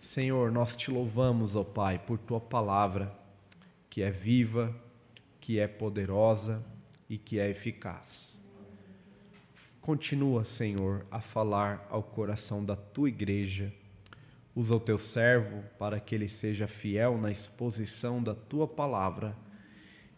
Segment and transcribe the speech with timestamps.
[0.00, 3.14] Senhor, nós te louvamos, ó Pai, por tua palavra,
[3.90, 4.74] que é viva,
[5.38, 6.64] que é poderosa
[7.06, 8.40] e que é eficaz.
[9.78, 13.70] Continua, Senhor, a falar ao coração da tua igreja.
[14.56, 19.36] Usa o teu servo para que ele seja fiel na exposição da tua palavra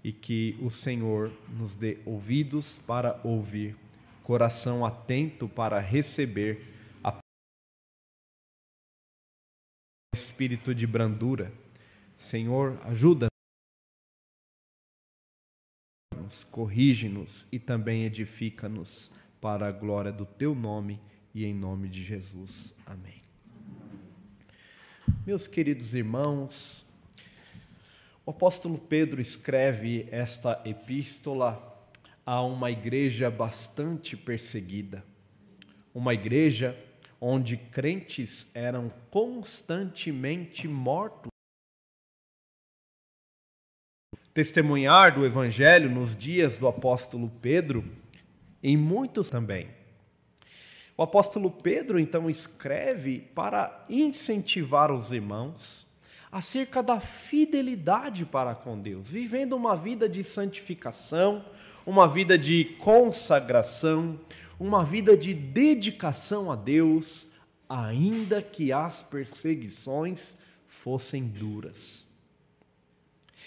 [0.05, 3.77] e que o Senhor nos dê ouvidos para ouvir,
[4.23, 6.72] coração atento para receber
[10.15, 11.51] espírito de brandura.
[12.19, 13.33] Senhor, ajuda-nos,
[16.51, 21.01] corrige-nos e também edifica-nos para a glória do teu nome
[21.35, 22.75] e em nome de Jesus.
[22.85, 23.23] Amém.
[25.27, 26.87] Meus queridos irmãos,
[28.27, 31.89] o apóstolo Pedro escreve esta epístola
[32.27, 35.03] a uma igreja bastante perseguida,
[35.95, 36.79] uma igreja
[37.25, 41.31] onde crentes eram constantemente mortos.
[44.35, 47.85] Testemunhar do evangelho nos dias do apóstolo Pedro,
[48.61, 49.71] em muitos também.
[50.97, 55.87] O apóstolo Pedro então escreve para incentivar os irmãos
[56.31, 61.45] acerca da fidelidade para com Deus, vivendo uma vida de santificação,
[61.87, 64.19] uma vida de consagração,
[64.63, 67.29] uma vida de dedicação a Deus,
[67.69, 70.37] ainda que as perseguições
[70.69, 72.07] fossem duras.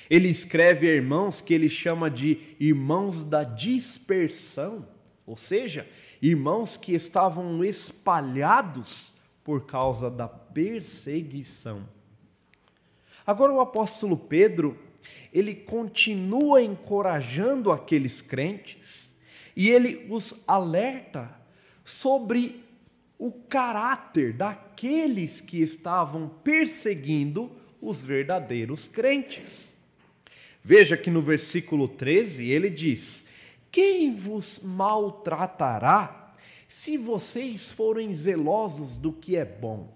[0.09, 4.85] Ele escreve a irmãos que ele chama de irmãos da dispersão,
[5.25, 5.87] ou seja,
[6.21, 11.87] irmãos que estavam espalhados por causa da perseguição.
[13.25, 14.77] Agora o apóstolo Pedro,
[15.31, 19.14] ele continua encorajando aqueles crentes
[19.55, 21.33] e ele os alerta
[21.83, 22.63] sobre
[23.17, 29.75] o caráter daqueles que estavam perseguindo os verdadeiros crentes.
[30.61, 33.23] Veja que no versículo 13 ele diz:
[33.71, 36.33] Quem vos maltratará
[36.67, 39.95] se vocês forem zelosos do que é bom?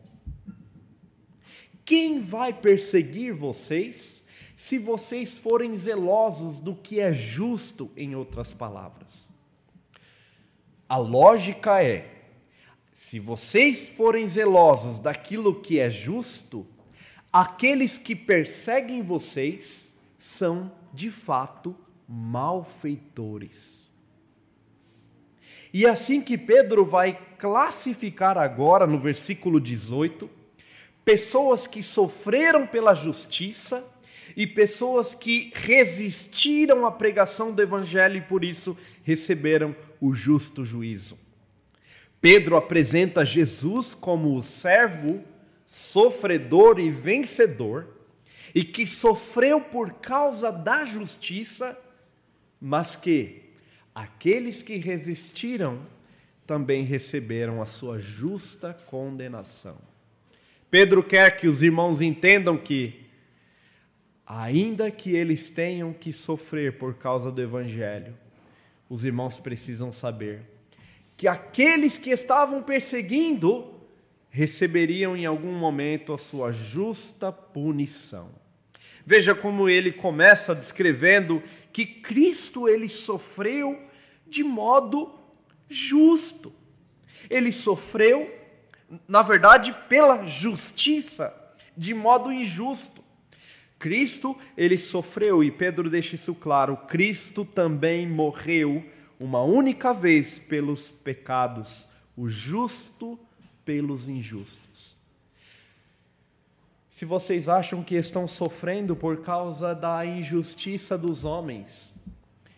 [1.83, 4.23] Quem vai perseguir vocês
[4.55, 9.31] se vocês forem zelosos do que é justo, em outras palavras?
[10.89, 12.09] A lógica é:
[12.91, 16.65] se vocês forem zelosos daquilo que é justo,
[17.31, 21.75] aqueles que perseguem vocês são de fato
[22.07, 23.93] malfeitores.
[25.71, 30.27] E assim que Pedro vai classificar agora no versículo 18
[31.05, 33.87] pessoas que sofreram pela justiça
[34.35, 38.77] e pessoas que resistiram à pregação do Evangelho e por isso
[39.09, 41.17] receberam o justo juízo.
[42.21, 45.23] Pedro apresenta Jesus como o servo
[45.65, 47.87] sofredor e vencedor
[48.53, 51.79] e que sofreu por causa da justiça,
[52.61, 53.49] mas que
[53.95, 55.87] aqueles que resistiram
[56.45, 59.79] também receberam a sua justa condenação.
[60.69, 63.07] Pedro quer que os irmãos entendam que,
[64.25, 68.15] ainda que eles tenham que sofrer por causa do Evangelho,
[68.89, 70.41] os irmãos precisam saber
[71.15, 73.79] que aqueles que estavam perseguindo
[74.29, 78.31] receberiam em algum momento a sua justa punição.
[79.05, 81.41] Veja como ele começa descrevendo
[81.71, 83.79] que Cristo ele sofreu
[84.27, 85.19] de modo
[85.67, 86.53] justo.
[87.29, 88.39] Ele sofreu
[89.07, 91.33] na verdade, pela justiça,
[91.77, 93.03] de modo injusto.
[93.79, 98.85] Cristo, ele sofreu, e Pedro deixa isso claro: Cristo também morreu
[99.19, 103.17] uma única vez pelos pecados, o justo
[103.65, 104.95] pelos injustos.
[106.89, 111.95] Se vocês acham que estão sofrendo por causa da injustiça dos homens,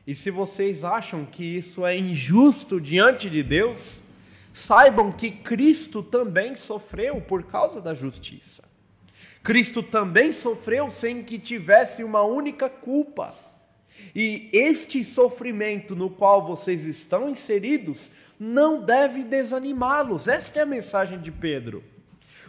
[0.05, 4.03] e se vocês acham que isso é injusto diante de Deus,
[4.53, 8.69] Saibam que Cristo também sofreu por causa da justiça.
[9.43, 13.35] Cristo também sofreu sem que tivesse uma única culpa.
[14.15, 20.27] E este sofrimento no qual vocês estão inseridos não deve desanimá-los.
[20.27, 21.83] Esta é a mensagem de Pedro.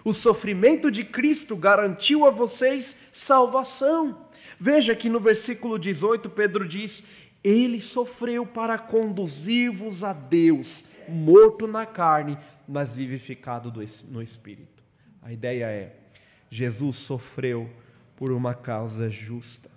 [0.05, 4.27] O sofrimento de Cristo garantiu a vocês salvação.
[4.59, 7.05] Veja que no versículo 18 Pedro diz:
[7.43, 13.73] Ele sofreu para conduzir-vos a Deus morto na carne, mas vivificado
[14.09, 14.83] no espírito.
[15.21, 16.02] A ideia é:
[16.53, 17.67] Jesus sofreu
[18.15, 19.71] por uma causa justa.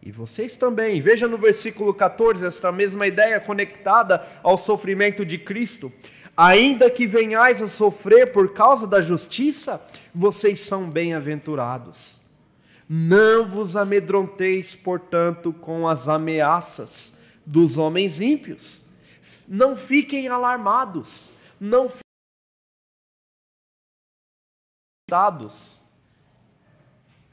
[0.00, 5.92] E vocês também, veja no versículo 14 esta mesma ideia conectada ao sofrimento de Cristo.
[6.36, 9.84] Ainda que venhais a sofrer por causa da justiça,
[10.14, 12.20] vocês são bem-aventurados.
[12.88, 17.12] Não vos amedronteis, portanto, com as ameaças
[17.44, 18.84] dos homens ímpios.
[19.48, 22.02] Não fiquem alarmados, não fiquem.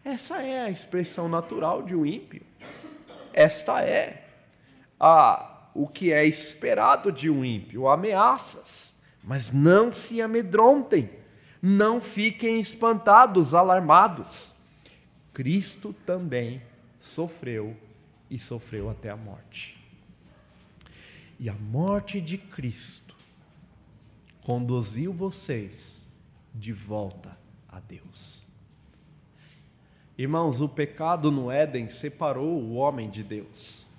[0.05, 2.43] Essa é a expressão natural de um ímpio.
[3.33, 4.29] Esta é
[4.99, 8.93] a, o que é esperado de um ímpio, ameaças.
[9.23, 11.09] Mas não se amedrontem,
[11.59, 14.53] não fiquem espantados, alarmados.
[15.33, 16.61] Cristo também
[16.99, 17.75] sofreu
[18.29, 19.75] e sofreu até a morte.
[21.39, 23.15] E a morte de Cristo
[24.43, 26.07] conduziu vocês
[26.53, 27.35] de volta
[27.67, 28.44] a Deus.
[30.17, 33.89] Irmãos, o pecado no Éden separou o homem de Deus.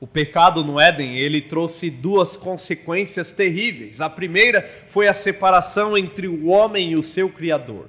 [0.00, 4.00] O pecado no Éden, ele trouxe duas consequências terríveis.
[4.00, 7.88] A primeira foi a separação entre o homem e o seu criador.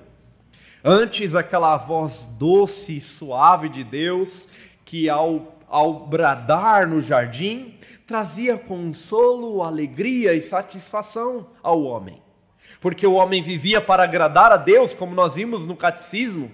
[0.83, 4.47] Antes aquela voz doce e suave de Deus,
[4.85, 7.73] que ao, ao bradar no jardim,
[8.05, 12.21] trazia consolo, alegria e satisfação ao homem.
[12.79, 16.51] Porque o homem vivia para agradar a Deus, como nós vimos no catecismo.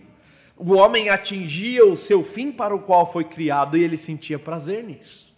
[0.55, 4.83] O homem atingia o seu fim para o qual foi criado e ele sentia prazer
[4.83, 5.33] nisso.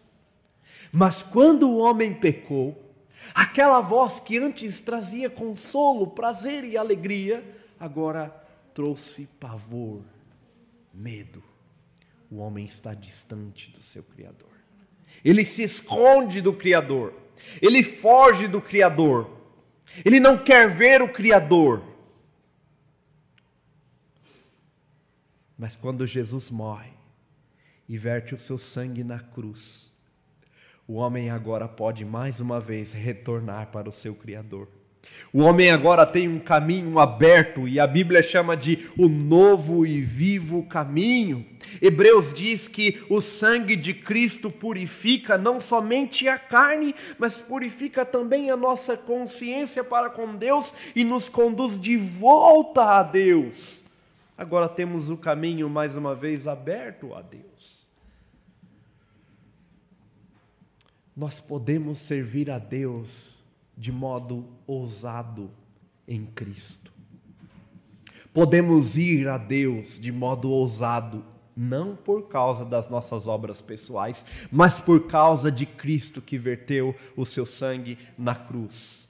[0.91, 2.93] Mas quando o homem pecou,
[3.33, 7.43] aquela voz que antes trazia consolo, prazer e alegria,
[7.79, 8.33] agora
[8.73, 10.01] trouxe pavor,
[10.93, 11.43] medo.
[12.29, 14.49] O homem está distante do seu Criador.
[15.23, 17.13] Ele se esconde do Criador.
[17.61, 19.29] Ele foge do Criador.
[20.03, 21.81] Ele não quer ver o Criador.
[25.65, 26.91] Mas quando Jesus morre
[27.89, 29.91] e verte o seu sangue na cruz,
[30.87, 34.67] o homem agora pode mais uma vez retornar para o seu Criador.
[35.33, 40.01] O homem agora tem um caminho aberto e a Bíblia chama de o novo e
[40.01, 41.43] vivo caminho.
[41.81, 48.51] Hebreus diz que o sangue de Cristo purifica não somente a carne, mas purifica também
[48.51, 53.83] a nossa consciência para com Deus e nos conduz de volta a Deus.
[54.37, 57.85] Agora temos o caminho mais uma vez aberto a Deus.
[61.15, 63.41] nós podemos servir a Deus
[63.77, 65.49] de modo ousado
[66.07, 66.91] em Cristo.
[68.33, 71.23] Podemos ir a Deus de modo ousado,
[71.55, 77.25] não por causa das nossas obras pessoais, mas por causa de Cristo que verteu o
[77.25, 79.07] seu sangue na cruz.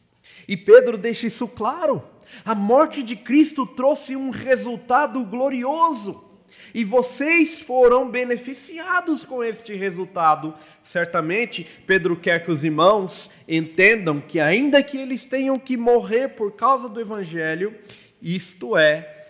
[0.47, 2.03] E Pedro deixa isso claro.
[2.43, 6.25] A morte de Cristo trouxe um resultado glorioso
[6.73, 10.53] e vocês foram beneficiados com este resultado.
[10.83, 16.51] Certamente, Pedro quer que os irmãos entendam que, ainda que eles tenham que morrer por
[16.51, 17.73] causa do Evangelho,
[18.21, 19.27] isto é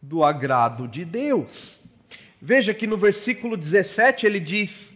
[0.00, 1.80] do agrado de Deus.
[2.40, 4.92] Veja que no versículo 17 ele diz: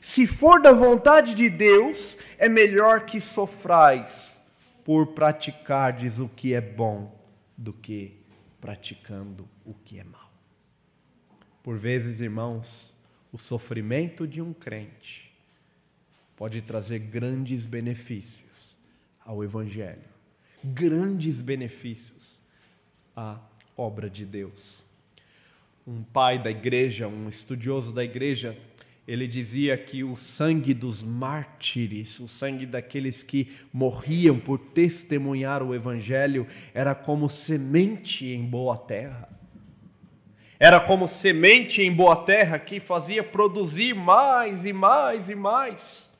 [0.00, 4.27] Se for da vontade de Deus, é melhor que sofrais
[4.88, 7.14] por praticardes o que é bom
[7.54, 8.22] do que
[8.58, 10.32] praticando o que é mal.
[11.62, 12.96] Por vezes, irmãos,
[13.30, 15.30] o sofrimento de um crente
[16.34, 18.78] pode trazer grandes benefícios
[19.22, 20.08] ao Evangelho,
[20.64, 22.40] grandes benefícios
[23.14, 23.38] à
[23.76, 24.86] obra de Deus.
[25.86, 28.58] Um pai da igreja, um estudioso da igreja,
[29.08, 35.74] ele dizia que o sangue dos mártires, o sangue daqueles que morriam por testemunhar o
[35.74, 39.26] Evangelho, era como semente em boa terra.
[40.60, 46.12] Era como semente em boa terra que fazia produzir mais e mais e mais.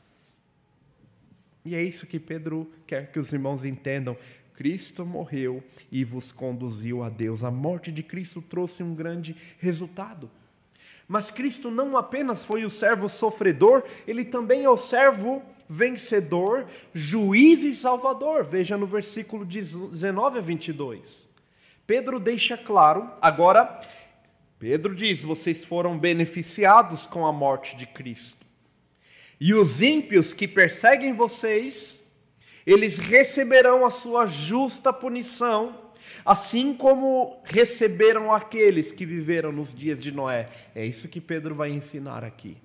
[1.66, 4.16] E é isso que Pedro quer que os irmãos entendam.
[4.54, 7.45] Cristo morreu e vos conduziu a Deus.
[7.45, 10.30] A morte de Cristo trouxe um grande resultado.
[11.09, 17.65] Mas Cristo não apenas foi o servo sofredor, ele também é o servo vencedor, juiz
[17.65, 18.45] e salvador.
[18.45, 21.29] Veja no versículo 19 a 22.
[21.87, 23.81] Pedro deixa claro, agora
[24.59, 28.47] Pedro diz: vocês foram beneficiados com a morte de Cristo.
[29.41, 32.05] E os ímpios que perseguem vocês,
[32.67, 35.88] eles receberão a sua justa punição,
[36.25, 40.49] assim como receberam aqueles que viveram nos dias de Noé.
[40.75, 42.57] É isso que Pedro vai ensinar aqui.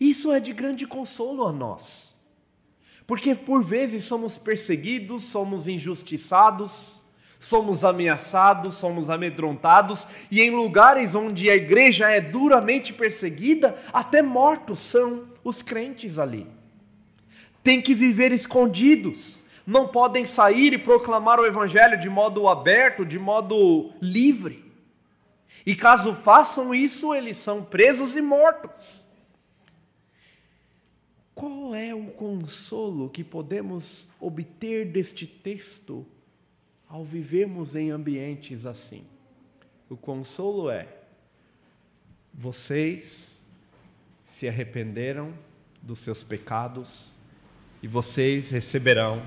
[0.00, 2.14] Isso é de grande consolo a nós,
[3.06, 7.02] porque por vezes somos perseguidos, somos injustiçados,
[7.38, 14.80] somos ameaçados, somos amedrontados, e em lugares onde a igreja é duramente perseguida, até mortos
[14.80, 16.46] são os crentes ali.
[17.62, 23.18] Tem que viver escondidos, não podem sair e proclamar o Evangelho de modo aberto, de
[23.18, 24.72] modo livre.
[25.64, 29.04] E caso façam isso, eles são presos e mortos.
[31.34, 36.06] Qual é o consolo que podemos obter deste texto
[36.88, 39.04] ao vivermos em ambientes assim?
[39.88, 40.88] O consolo é:
[42.34, 43.44] vocês
[44.24, 45.32] se arrependeram
[45.80, 47.18] dos seus pecados
[47.82, 49.22] e vocês receberão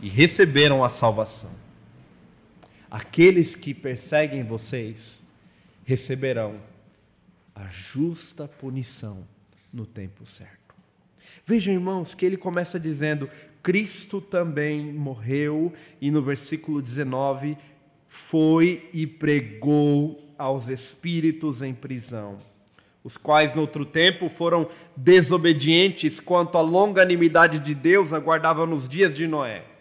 [0.00, 1.50] e receberam a salvação.
[2.90, 5.24] Aqueles que perseguem vocês
[5.84, 6.60] receberão
[7.54, 9.26] a justa punição
[9.72, 10.74] no tempo certo.
[11.44, 13.28] Vejam, irmãos, que ele começa dizendo:
[13.62, 17.58] Cristo também morreu, e no versículo 19,
[18.06, 22.38] foi e pregou aos espíritos em prisão,
[23.02, 29.12] os quais no outro tempo foram desobedientes quanto à longanimidade de Deus aguardavam nos dias
[29.12, 29.77] de Noé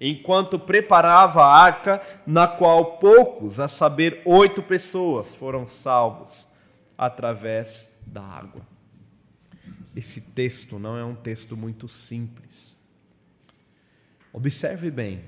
[0.00, 6.48] enquanto preparava a arca, na qual poucos, a saber, oito pessoas, foram salvos
[6.96, 8.66] através da água.
[9.94, 12.78] Esse texto não é um texto muito simples.
[14.32, 15.24] Observe bem: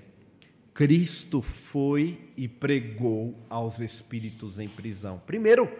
[0.72, 5.20] Cristo foi e pregou aos espíritos em prisão.
[5.26, 5.70] Primeiro,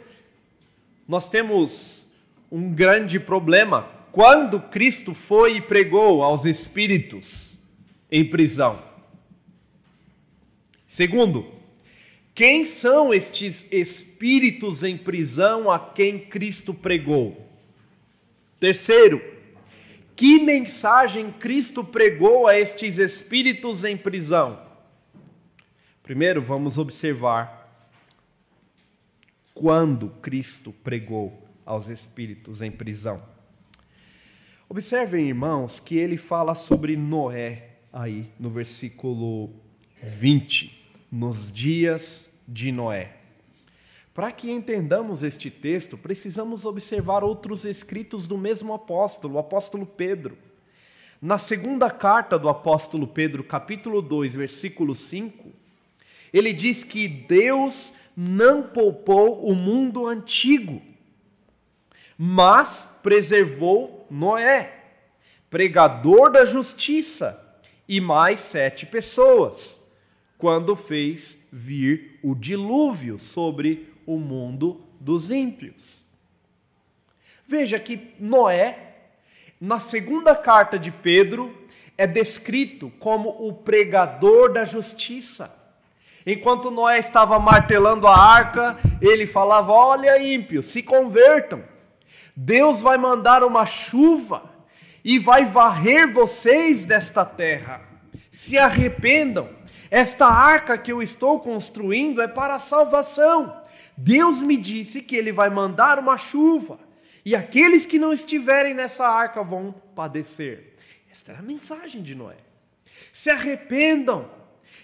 [1.08, 2.06] nós temos
[2.50, 3.88] um grande problema.
[4.10, 7.61] Quando Cristo foi e pregou aos espíritos,
[8.12, 8.84] em prisão.
[10.86, 11.50] Segundo,
[12.34, 17.50] quem são estes espíritos em prisão a quem Cristo pregou?
[18.60, 19.22] Terceiro,
[20.14, 24.60] que mensagem Cristo pregou a estes espíritos em prisão?
[26.02, 27.88] Primeiro, vamos observar
[29.54, 33.22] quando Cristo pregou aos espíritos em prisão.
[34.68, 39.50] Observem, irmãos, que ele fala sobre Noé aí no versículo
[40.02, 40.72] 20,
[41.10, 43.16] nos dias de Noé.
[44.14, 50.36] Para que entendamos este texto, precisamos observar outros escritos do mesmo apóstolo, o apóstolo Pedro.
[51.20, 55.50] Na segunda carta do apóstolo Pedro, capítulo 2, versículo 5,
[56.32, 60.82] ele diz que Deus não poupou o mundo antigo,
[62.18, 64.74] mas preservou Noé,
[65.48, 67.41] pregador da justiça,
[67.88, 69.82] e mais sete pessoas,
[70.38, 76.04] quando fez vir o dilúvio sobre o mundo dos ímpios.
[77.46, 78.94] Veja que Noé,
[79.60, 81.56] na segunda carta de Pedro,
[81.98, 85.54] é descrito como o pregador da justiça.
[86.26, 91.62] Enquanto Noé estava martelando a arca, ele falava: Olha, ímpios, se convertam.
[92.34, 94.51] Deus vai mandar uma chuva
[95.04, 97.80] e vai varrer vocês desta terra.
[98.30, 99.48] Se arrependam.
[99.90, 103.62] Esta arca que eu estou construindo é para a salvação.
[103.96, 106.78] Deus me disse que ele vai mandar uma chuva
[107.24, 110.74] e aqueles que não estiverem nessa arca vão padecer.
[111.10, 112.38] Esta era a mensagem de Noé.
[113.12, 114.30] Se arrependam,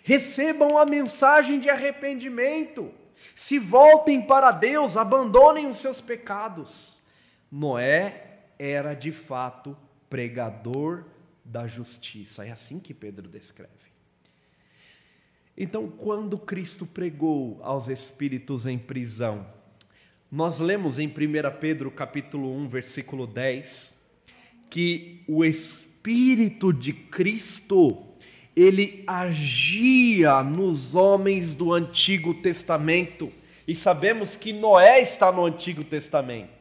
[0.05, 2.93] recebam a mensagem de arrependimento,
[3.35, 7.03] se voltem para Deus, abandonem os seus pecados.
[7.51, 9.77] Noé era de fato
[10.09, 11.05] pregador
[11.45, 12.47] da justiça.
[12.47, 13.88] É assim que Pedro descreve.
[15.57, 19.47] Então, quando Cristo pregou aos espíritos em prisão,
[20.31, 21.12] nós lemos em 1
[21.59, 23.95] Pedro capítulo 1, versículo 10,
[24.71, 28.05] que o espírito de Cristo
[28.55, 33.33] ele agia nos homens do Antigo Testamento.
[33.67, 36.58] E sabemos que Noé está no Antigo Testamento.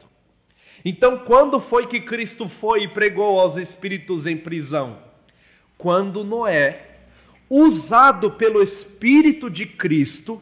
[0.90, 5.00] Então, quando foi que Cristo foi e pregou aos espíritos em prisão?
[5.78, 7.00] Quando Noé,
[7.50, 10.42] usado pelo Espírito de Cristo,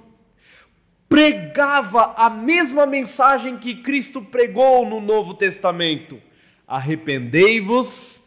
[1.10, 6.22] pregava a mesma mensagem que Cristo pregou no Novo Testamento:
[6.68, 8.22] arrependei-vos,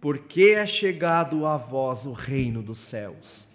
[0.00, 3.46] porque é chegado a vós o reino dos céus.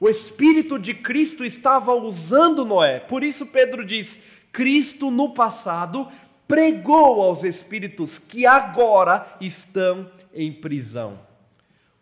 [0.00, 6.08] O Espírito de Cristo estava usando Noé, por isso Pedro diz: Cristo no passado
[6.46, 11.18] pregou aos espíritos que agora estão em prisão.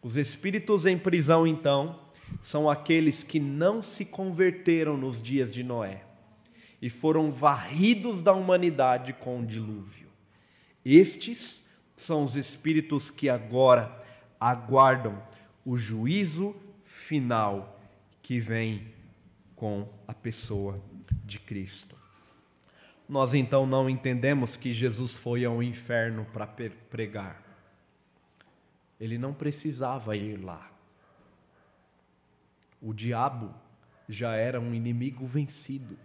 [0.02, 2.00] Os espíritos em prisão, então,
[2.40, 6.04] são aqueles que não se converteram nos dias de Noé
[6.80, 10.08] e foram varridos da humanidade com o dilúvio.
[10.84, 13.96] Estes são os espíritos que agora
[14.40, 15.22] aguardam
[15.64, 17.80] o juízo final
[18.20, 18.92] que vem
[19.54, 20.82] com a pessoa
[21.24, 22.01] de Cristo
[23.12, 27.42] nós então não entendemos que Jesus foi ao inferno para pregar.
[28.98, 30.72] ele não precisava ir lá.
[32.80, 33.54] O diabo
[34.08, 35.98] já era um inimigo vencido.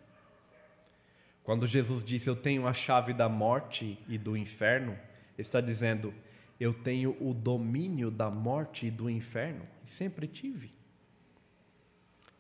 [1.46, 5.00] Quando Jesus disse: Eu tenho a chave da morte e do inferno,
[5.38, 6.14] está dizendo:
[6.60, 9.66] Eu tenho o domínio da morte e do inferno.
[9.82, 10.74] E sempre tive.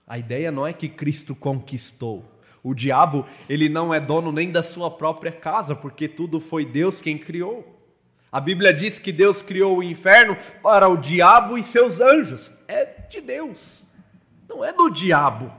[0.05, 2.36] A ideia não é que Cristo conquistou.
[2.67, 6.99] O diabo, ele não é dono nem da sua própria casa, porque tudo foi Deus
[6.99, 7.65] quem criou.
[8.29, 12.51] A Bíblia diz que Deus criou o inferno para o diabo e seus anjos.
[12.67, 13.85] É de Deus,
[14.49, 15.49] não é do diabo.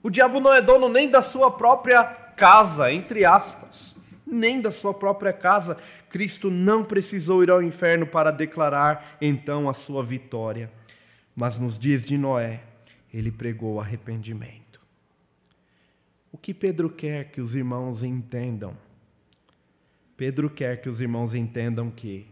[0.00, 4.94] O diabo não é dono nem da sua própria casa, entre aspas, nem da sua
[4.94, 5.76] própria casa.
[6.08, 10.70] Cristo não precisou ir ao inferno para declarar então a sua vitória.
[11.34, 12.60] Mas nos dias de Noé,
[13.12, 14.85] ele pregou arrependimento.
[16.36, 18.76] O que Pedro quer que os irmãos entendam?
[20.18, 22.26] Pedro quer que os irmãos entendam que,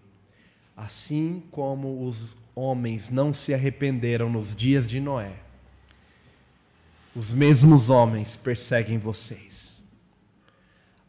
[0.77, 5.37] assim como os homens não se arrependeram nos dias de Noé,
[7.17, 9.83] os mesmos homens perseguem vocês.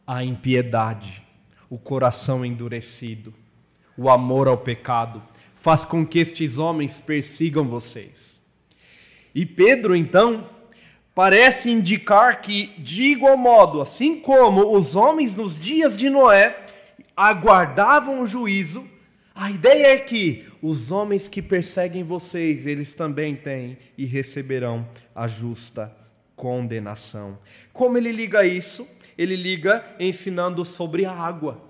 [0.06, 1.22] A impiedade,
[1.68, 3.34] o coração endurecido,
[3.94, 5.22] o amor ao pecado,
[5.54, 8.40] faz com que estes homens persigam vocês.
[9.34, 10.55] E Pedro, então,
[11.16, 16.66] parece indicar que, de igual modo, assim como os homens nos dias de Noé
[17.16, 18.86] aguardavam o juízo,
[19.34, 25.26] a ideia é que os homens que perseguem vocês, eles também têm e receberão a
[25.26, 25.90] justa
[26.36, 27.38] condenação.
[27.72, 28.86] Como ele liga isso?
[29.16, 31.62] Ele liga ensinando sobre a água,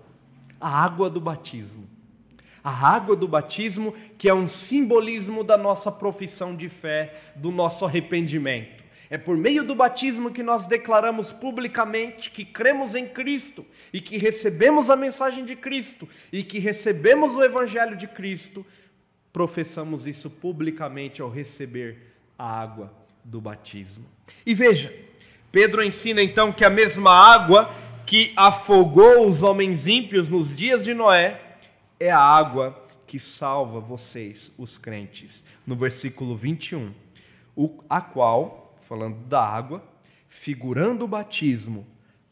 [0.61, 1.89] a água do batismo.
[2.65, 7.85] A água do batismo, que é um simbolismo da nossa profissão de fé, do nosso
[7.85, 8.76] arrependimento.
[9.09, 14.17] É por meio do batismo que nós declaramos publicamente que cremos em Cristo e que
[14.17, 18.67] recebemos a mensagem de Cristo e que recebemos o Evangelho de Cristo.
[19.33, 22.93] Professamos isso publicamente ao receber a água
[23.25, 24.05] do batismo.
[24.45, 24.93] E veja,
[25.53, 27.73] Pedro ensina então que a mesma água
[28.05, 31.41] que afogou os homens ímpios nos dias de Noé
[31.99, 35.45] é a água que salva vocês, os crentes.
[35.67, 36.93] No versículo 21,
[37.89, 39.83] a qual falando da água,
[40.29, 41.87] figurando o batismo,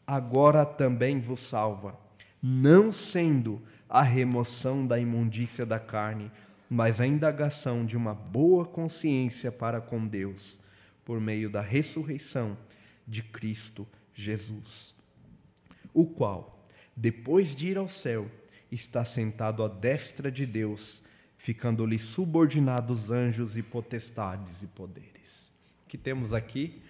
[0.07, 1.99] agora também vos salva,
[2.41, 6.31] não sendo a remoção da imundícia da carne,
[6.69, 10.59] mas a indagação de uma boa consciência para com Deus,
[11.03, 12.57] por meio da ressurreição
[13.05, 14.95] de Cristo Jesus,
[15.93, 16.63] o qual,
[16.95, 18.31] depois de ir ao céu,
[18.71, 21.03] está sentado à destra de Deus,
[21.37, 25.54] ficando-lhe subordinados anjos e potestades e poderes
[25.95, 26.81] que temos aqui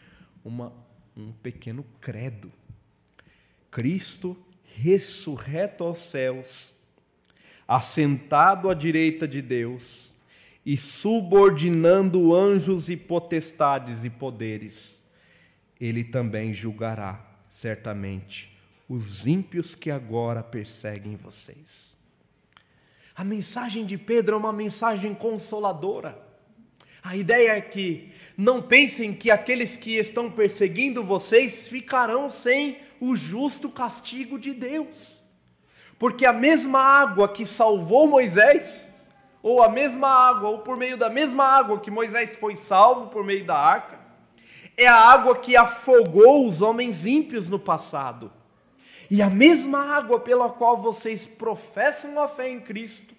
[0.43, 0.73] uma,
[1.15, 2.51] um pequeno credo.
[3.69, 6.73] Cristo ressurreto aos céus,
[7.67, 10.15] assentado à direita de Deus
[10.65, 15.03] e subordinando anjos e potestades e poderes,
[15.79, 18.57] ele também julgará, certamente,
[18.89, 21.95] os ímpios que agora perseguem vocês.
[23.15, 26.24] A mensagem de Pedro é uma mensagem consoladora.
[27.05, 33.15] A ideia é que não pensem que aqueles que estão perseguindo vocês ficarão sem o
[33.15, 35.21] justo castigo de Deus.
[35.99, 38.91] Porque a mesma água que salvou Moisés,
[39.43, 43.23] ou a mesma água, ou por meio da mesma água que Moisés foi salvo por
[43.23, 43.99] meio da arca,
[44.75, 48.33] é a água que afogou os homens ímpios no passado.
[49.11, 53.13] E a mesma água pela qual vocês professam a fé em Cristo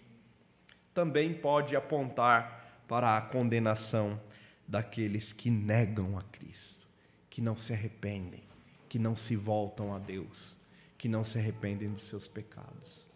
[0.93, 2.56] também pode apontar
[2.87, 4.21] para a condenação
[4.67, 6.87] daqueles que negam a Cristo,
[7.29, 8.43] que não se arrependem,
[8.89, 10.57] que não se voltam a Deus,
[10.99, 13.09] que não se arrependem dos seus pecados.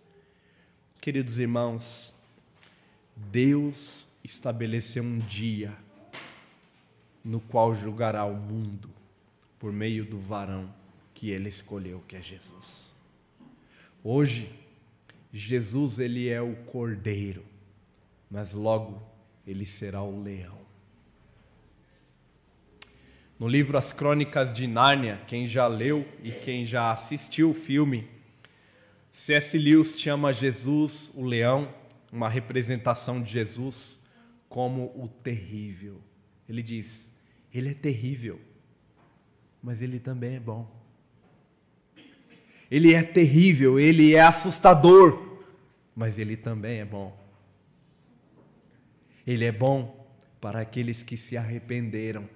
[1.00, 2.14] Queridos irmãos,
[3.16, 5.76] Deus estabeleceu um dia
[7.24, 8.90] no qual julgará o mundo
[9.58, 10.72] por meio do varão
[11.14, 12.94] que ele escolheu, que é Jesus.
[14.02, 14.50] Hoje,
[15.32, 17.44] Jesus ele é o cordeiro,
[18.30, 19.02] mas logo
[19.46, 20.58] ele será o leão.
[23.38, 28.06] No livro As Crônicas de Nárnia, quem já leu e quem já assistiu o filme,
[29.10, 29.56] C.S.
[29.56, 31.74] Lewis chama Jesus, o leão,
[32.12, 33.98] uma representação de Jesus,
[34.48, 36.00] como o terrível.
[36.48, 37.14] Ele diz:
[37.52, 38.38] Ele é terrível,
[39.62, 40.70] mas ele também é bom.
[42.70, 45.40] Ele é terrível, ele é assustador,
[45.96, 47.18] mas ele também é bom.
[49.26, 50.08] Ele é bom
[50.40, 52.28] para aqueles que se arrependeram.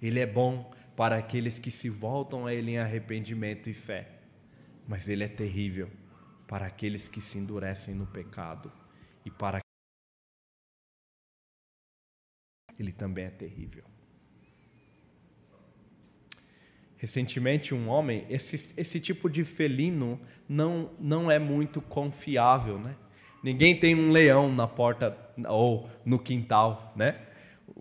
[0.00, 4.08] Ele é bom para aqueles que se voltam a Ele em arrependimento e fé.
[4.86, 5.90] Mas Ele é terrível
[6.46, 8.72] para aqueles que se endurecem no pecado
[9.24, 9.60] e para
[12.78, 13.84] ele também é terrível.
[16.96, 22.96] Recentemente, um homem, esse, esse tipo de felino não, não é muito confiável, né?
[23.42, 25.16] Ninguém tem um leão na porta
[25.48, 27.20] ou no quintal, né?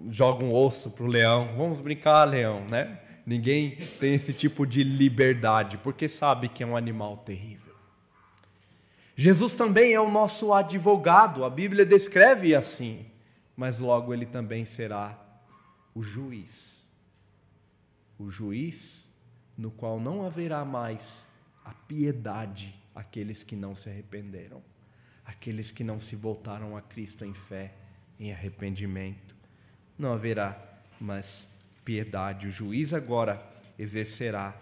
[0.10, 3.00] Joga um osso pro leão, vamos brincar, leão, né?
[3.26, 7.76] Ninguém tem esse tipo de liberdade, porque sabe que é um animal terrível.
[9.16, 13.06] Jesus também é o nosso advogado, a Bíblia descreve assim,
[13.56, 15.20] mas logo ele também será
[15.96, 16.88] o juiz.
[18.20, 19.12] O juiz
[19.58, 21.28] no qual não haverá mais
[21.66, 24.62] a piedade àqueles que não se arrependeram,
[25.28, 27.74] aqueles que não se voltaram a Cristo em fé,
[28.18, 29.36] em arrependimento.
[30.00, 30.58] Não haverá
[31.00, 31.50] mais
[31.84, 32.48] piedade.
[32.48, 33.46] O juiz agora
[33.78, 34.60] exercerá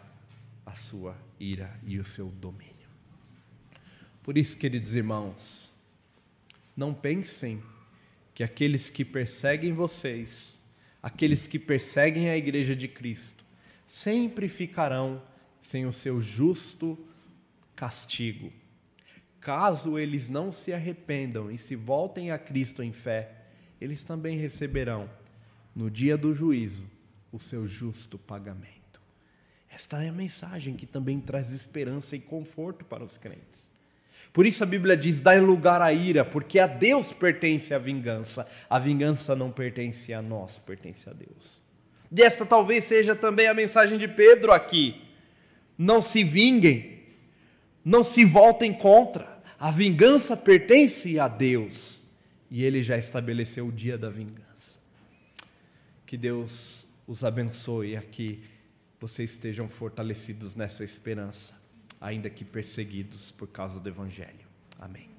[0.66, 2.74] a sua ira e o seu domínio.
[4.24, 5.76] Por isso, queridos irmãos,
[6.76, 7.62] não pensem
[8.34, 10.60] que aqueles que perseguem vocês,
[11.02, 13.46] aqueles que perseguem a igreja de Cristo,
[13.86, 15.22] sempre ficarão
[15.62, 16.98] sem o seu justo
[17.76, 18.52] castigo.
[19.46, 23.30] Caso eles não se arrependam e se voltem a Cristo em fé,
[23.80, 25.08] eles também receberão,
[25.76, 26.90] no dia do juízo,
[27.32, 29.00] o seu justo pagamento.
[29.70, 33.72] Esta é a mensagem que também traz esperança e conforto para os crentes.
[34.34, 38.50] Por isso a Bíblia diz: dai lugar à ira, porque a Deus pertence a vingança.
[38.68, 41.62] A vingança não pertence a nós, pertence a Deus.
[42.12, 45.04] E esta talvez seja também a mensagem de Pedro aqui.
[45.78, 47.04] Não se vinguem,
[47.84, 49.35] não se voltem contra.
[49.60, 52.04] A vingança pertence a Deus
[52.52, 54.80] e ele já estabeleceu o dia da vingança.
[56.06, 58.44] Que Deus os abençoe a que
[59.00, 61.54] vocês estejam fortalecidos nessa esperança,
[62.00, 64.46] ainda que perseguidos por causa do Evangelho.
[64.80, 65.15] Amém.